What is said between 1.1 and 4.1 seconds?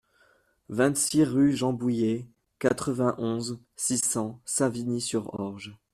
rue Jean Bouyer, quatre-vingt-onze, six